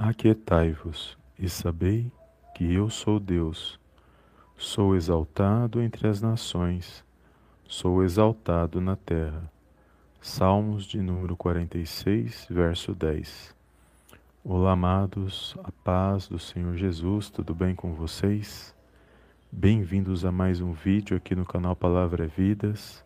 [0.00, 2.12] Aquietai-vos e sabei
[2.54, 3.80] que eu sou Deus.
[4.56, 7.04] Sou exaltado entre as nações,
[7.66, 9.50] sou exaltado na terra.
[10.20, 13.52] Salmos de número 46, verso 10.
[14.44, 18.72] Olá, amados, a paz do Senhor Jesus, tudo bem com vocês?
[19.50, 23.04] Bem-vindos a mais um vídeo aqui no canal Palavra é Vidas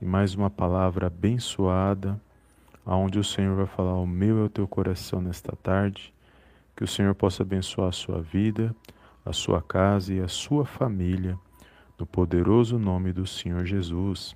[0.00, 2.18] e mais uma palavra abençoada,
[2.86, 6.10] aonde o Senhor vai falar o meu e o teu coração nesta tarde
[6.76, 8.74] que o Senhor possa abençoar a sua vida,
[9.24, 11.38] a sua casa e a sua família,
[11.98, 14.34] no poderoso nome do Senhor Jesus.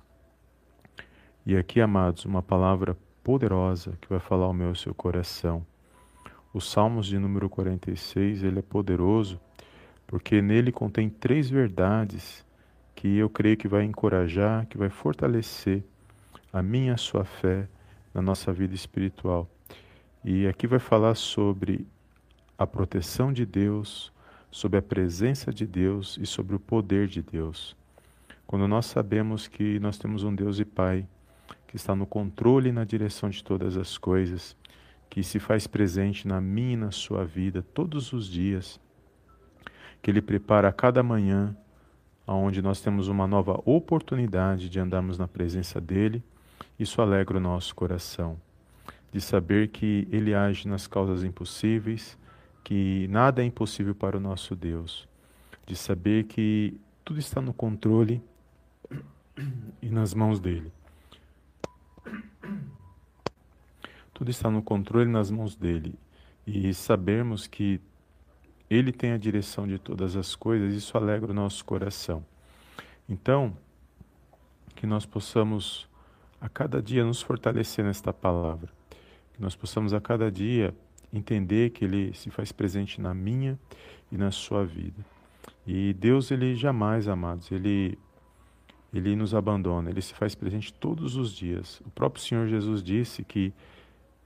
[1.45, 5.65] E aqui, amados, uma palavra poderosa que vai falar ao meu e seu coração.
[6.53, 9.39] O Salmos de número 46, ele é poderoso
[10.07, 12.45] porque nele contém três verdades
[12.95, 15.83] que eu creio que vai encorajar, que vai fortalecer
[16.51, 17.67] a minha a sua fé
[18.13, 19.47] na nossa vida espiritual.
[20.23, 21.85] E aqui vai falar sobre
[22.57, 24.11] a proteção de Deus,
[24.49, 27.75] sobre a presença de Deus e sobre o poder de Deus.
[28.45, 31.05] Quando nós sabemos que nós temos um Deus e Pai
[31.67, 34.55] que está no controle e na direção de todas as coisas,
[35.09, 38.79] que se faz presente na minha e na sua vida todos os dias,
[40.01, 41.55] que Ele prepara a cada manhã,
[42.25, 46.23] onde nós temos uma nova oportunidade de andarmos na presença dEle,
[46.79, 48.39] isso alegra o nosso coração,
[49.11, 52.17] de saber que Ele age nas causas impossíveis,
[52.67, 55.07] que nada é impossível para o nosso Deus,
[55.65, 58.21] de saber que tudo está no controle
[59.81, 60.69] e nas mãos dele.
[64.13, 65.95] Tudo está no controle e nas mãos dele.
[66.45, 67.79] E sabermos que
[68.69, 72.25] ele tem a direção de todas as coisas, isso alegra o nosso coração.
[73.07, 73.55] Então,
[74.75, 75.87] que nós possamos
[76.41, 78.69] a cada dia nos fortalecer nesta palavra,
[79.33, 80.75] que nós possamos a cada dia
[81.17, 83.59] entender que ele se faz presente na minha
[84.11, 85.05] e na sua vida.
[85.65, 87.97] E Deus, ele jamais, amados, ele
[88.93, 91.81] ele nos abandona, ele se faz presente todos os dias.
[91.85, 93.53] O próprio Senhor Jesus disse que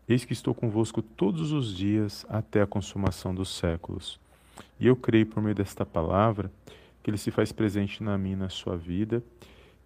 [0.07, 4.19] eis que estou convosco todos os dias até a consumação dos séculos.
[4.79, 6.51] E eu creio por meio desta palavra
[7.01, 9.23] que ele se faz presente na minha na sua vida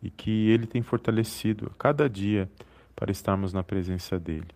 [0.03, 2.49] e que ele tem fortalecido a cada dia
[2.95, 4.47] para estarmos na presença dele.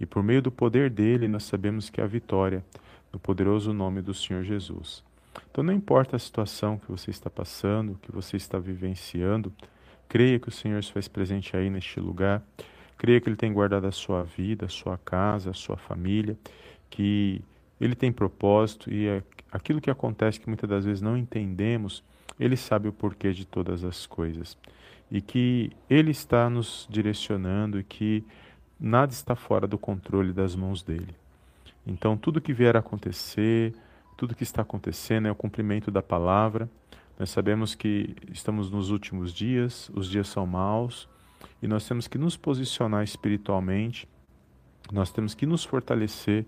[0.00, 2.64] E por meio do poder dele, nós sabemos que há vitória
[3.12, 5.04] no poderoso nome do Senhor Jesus.
[5.50, 9.52] Então, não importa a situação que você está passando, que você está vivenciando,
[10.08, 12.42] creia que o Senhor se faz presente aí neste lugar.
[12.96, 16.36] Creia que Ele tem guardado a sua vida, a sua casa, a sua família,
[16.88, 17.42] que
[17.80, 19.22] Ele tem propósito e é
[19.52, 22.02] aquilo que acontece que muitas das vezes não entendemos,
[22.38, 24.56] Ele sabe o porquê de todas as coisas.
[25.10, 28.24] E que Ele está nos direcionando e que
[28.80, 31.14] nada está fora do controle das mãos dele.
[31.86, 33.74] Então, tudo que vier a acontecer,
[34.16, 36.68] tudo que está acontecendo é o cumprimento da palavra.
[37.18, 41.08] Nós sabemos que estamos nos últimos dias, os dias são maus,
[41.62, 44.08] e nós temos que nos posicionar espiritualmente,
[44.90, 46.46] nós temos que nos fortalecer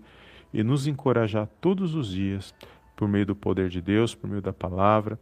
[0.53, 2.53] e nos encorajar todos os dias
[2.95, 5.19] por meio do poder de Deus, por meio da palavra,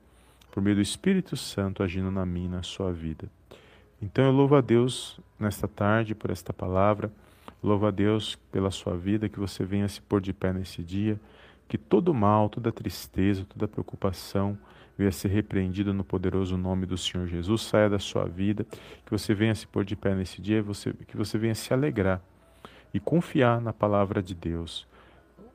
[0.52, 3.30] por meio do Espírito Santo agindo na minha na sua vida.
[4.02, 7.12] Então eu louvo a Deus nesta tarde por esta palavra,
[7.62, 11.20] louvo a Deus pela sua vida, que você venha se pôr de pé nesse dia,
[11.68, 14.58] que todo mal, toda tristeza, toda preocupação
[14.98, 18.66] venha ser repreendido no poderoso nome do Senhor Jesus, saia da sua vida,
[19.06, 22.22] que você venha se pôr de pé nesse dia, você, que você venha se alegrar
[22.94, 24.88] e confiar na palavra de Deus.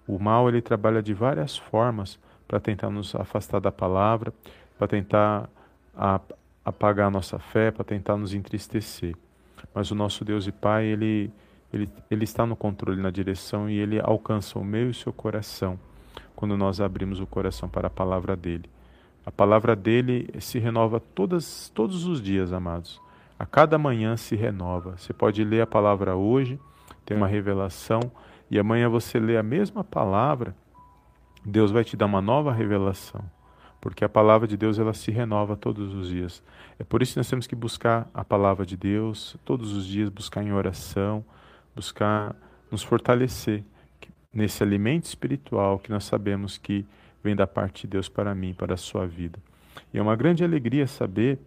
[0.06, 4.32] O mal ele trabalha de várias formas para tentar nos afastar da palavra,
[4.78, 5.50] para tentar
[5.94, 6.20] a,
[6.66, 9.14] apagar a nossa fé, para tentar nos entristecer.
[9.72, 11.30] Mas o nosso Deus e Pai, ele,
[11.72, 15.12] ele, ele está no controle, na direção e ele alcança o meu e o seu
[15.12, 15.78] coração
[16.34, 18.68] quando nós abrimos o coração para a palavra dele.
[19.24, 23.00] A palavra dele se renova todas, todos os dias, amados.
[23.38, 24.96] A cada manhã se renova.
[24.98, 26.58] Você pode ler a palavra hoje,
[27.04, 28.00] tem uma revelação,
[28.50, 30.54] e amanhã você lê a mesma palavra,
[31.44, 33.24] Deus vai te dar uma nova revelação
[33.86, 36.42] porque a palavra de Deus ela se renova todos os dias.
[36.76, 40.08] É por isso que nós temos que buscar a palavra de Deus todos os dias,
[40.08, 41.24] buscar em oração,
[41.72, 42.34] buscar
[42.68, 43.62] nos fortalecer
[44.34, 46.84] nesse alimento espiritual que nós sabemos que
[47.22, 49.38] vem da parte de Deus para mim, para a sua vida.
[49.94, 51.38] E é uma grande alegria saber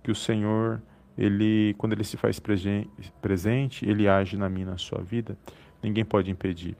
[0.00, 0.80] que o Senhor,
[1.18, 5.36] ele, quando ele se faz presente, ele age na minha, na sua vida.
[5.82, 6.76] Ninguém pode impedir.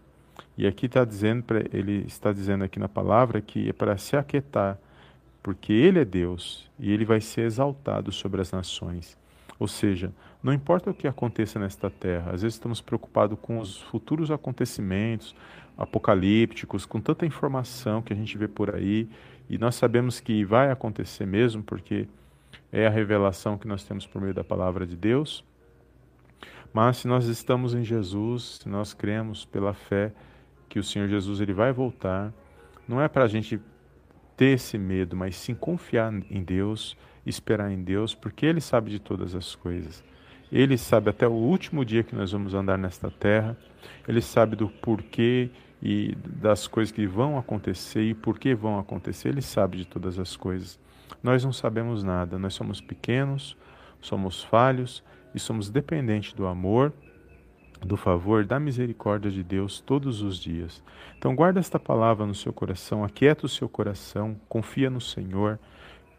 [0.56, 4.78] E aqui está dizendo, ele está dizendo aqui na palavra que é para se aquietar,
[5.48, 9.16] porque ele é Deus e ele vai ser exaltado sobre as nações.
[9.58, 10.12] Ou seja,
[10.42, 15.34] não importa o que aconteça nesta terra, às vezes estamos preocupados com os futuros acontecimentos
[15.74, 19.08] apocalípticos, com tanta informação que a gente vê por aí,
[19.48, 22.06] e nós sabemos que vai acontecer mesmo, porque
[22.70, 25.42] é a revelação que nós temos por meio da palavra de Deus.
[26.74, 30.12] Mas se nós estamos em Jesus, se nós cremos pela fé
[30.68, 32.34] que o Senhor Jesus ele vai voltar,
[32.86, 33.58] não é para a gente
[34.38, 36.96] ter esse medo, mas sim confiar em Deus,
[37.26, 40.02] esperar em Deus, porque Ele sabe de todas as coisas.
[40.50, 43.58] Ele sabe até o último dia que nós vamos andar nesta terra,
[44.06, 45.50] Ele sabe do porquê
[45.82, 50.20] e das coisas que vão acontecer e por que vão acontecer, Ele sabe de todas
[50.20, 50.78] as coisas.
[51.20, 53.56] Nós não sabemos nada, nós somos pequenos,
[54.00, 55.02] somos falhos
[55.34, 56.92] e somos dependentes do amor
[57.84, 60.82] do favor, da misericórdia de Deus todos os dias.
[61.16, 65.58] Então, guarda esta palavra no seu coração, aquieta o seu coração, confia no Senhor,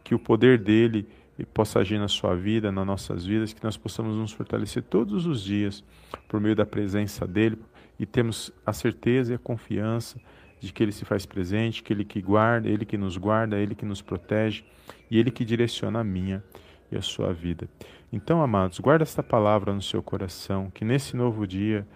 [0.03, 1.07] que o poder dele
[1.53, 5.43] possa agir na sua vida, nas nossas vidas, que nós possamos nos fortalecer todos os
[5.43, 5.83] dias
[6.27, 7.57] por meio da presença dele
[7.99, 10.19] e temos a certeza e a confiança
[10.59, 13.75] de que ele se faz presente, que ele que guarda, ele que nos guarda, ele
[13.75, 14.63] que nos protege
[15.09, 16.43] e ele que direciona a minha
[16.91, 17.69] e a sua vida.
[18.11, 21.87] Então, amados, guarda esta palavra no seu coração, que nesse novo dia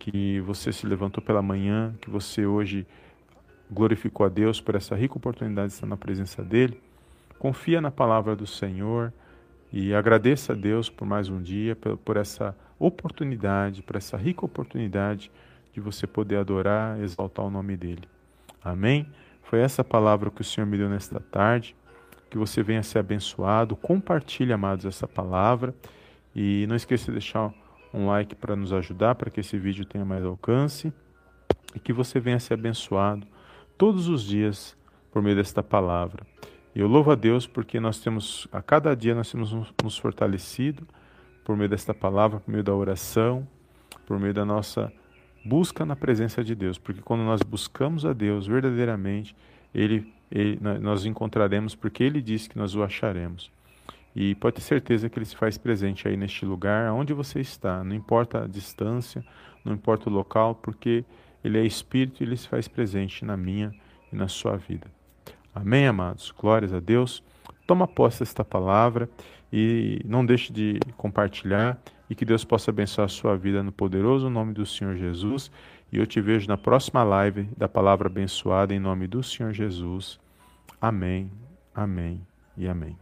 [0.00, 2.84] que você se levantou pela manhã, que você hoje
[3.70, 6.80] glorificou a Deus por essa rica oportunidade de estar na presença dele,
[7.38, 9.12] confia na palavra do Senhor
[9.72, 15.30] e agradeça a Deus por mais um dia, por essa oportunidade, por essa rica oportunidade
[15.72, 18.08] de você poder adorar, exaltar o nome dele.
[18.64, 19.06] Amém?
[19.44, 21.76] Foi essa palavra que o Senhor me deu nesta tarde
[22.30, 23.74] que você venha ser abençoado.
[23.74, 25.74] Compartilhe, amados, essa palavra.
[26.34, 27.52] E não esqueça de deixar
[27.92, 30.92] um like para nos ajudar, para que esse vídeo tenha mais alcance.
[31.74, 33.26] E que você venha ser abençoado
[33.76, 34.76] todos os dias
[35.10, 36.24] por meio desta palavra.
[36.74, 40.86] E eu louvo a Deus porque nós temos, a cada dia nós temos nos fortalecido
[41.44, 43.46] por meio desta palavra, por meio da oração,
[44.06, 44.92] por meio da nossa
[45.44, 46.78] busca na presença de Deus.
[46.78, 49.34] Porque quando nós buscamos a Deus verdadeiramente,
[49.74, 53.50] Ele ele, nós encontraremos porque ele disse que nós o acharemos.
[54.14, 57.82] E pode ter certeza que ele se faz presente aí neste lugar, onde você está,
[57.84, 59.24] não importa a distância,
[59.64, 61.04] não importa o local, porque
[61.44, 63.72] ele é espírito e ele se faz presente na minha
[64.12, 64.86] e na sua vida.
[65.54, 66.32] Amém, amados?
[66.36, 67.22] Glórias a Deus.
[67.66, 69.08] Toma posse desta palavra
[69.52, 71.78] e não deixe de compartilhar
[72.08, 75.50] e que Deus possa abençoar a sua vida no poderoso nome do Senhor Jesus
[75.92, 80.18] e eu te vejo na próxima live da palavra abençoada em nome do Senhor Jesus.
[80.80, 81.30] Amém,
[81.74, 82.26] amém
[82.56, 82.96] e amém.